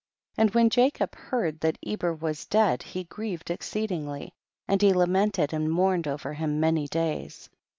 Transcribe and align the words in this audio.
16. 0.31 0.43
And 0.43 0.55
when 0.55 0.69
Jacob 0.71 1.13
heard 1.15 1.59
that 1.59 1.77
Eber 1.85 2.11
was 2.11 2.47
dead 2.47 2.81
he 2.81 3.03
grieved 3.03 3.51
exceed 3.51 3.91
ingly, 3.91 4.31
and 4.67 4.81
he 4.81 4.93
lamented 4.93 5.53
and 5.53 5.71
mourned 5.71 6.07
over 6.07 6.33
him 6.33 6.59
many 6.59 6.87
days. 6.87 7.51